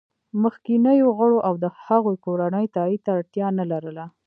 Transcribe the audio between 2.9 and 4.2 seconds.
ته اړتیا نه لرله